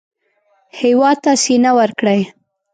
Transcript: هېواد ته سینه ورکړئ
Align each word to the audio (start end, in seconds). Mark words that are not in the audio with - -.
هېواد 0.79 1.17
ته 1.23 1.31
سینه 1.43 1.71
ورکړئ 1.79 2.21